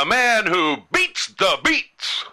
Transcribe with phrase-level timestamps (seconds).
[0.00, 2.24] The man who beats the beats.